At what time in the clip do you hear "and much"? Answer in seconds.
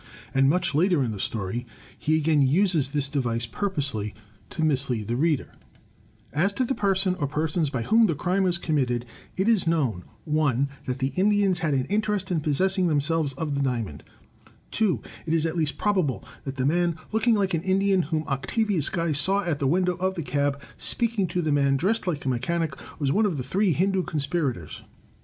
0.33-0.73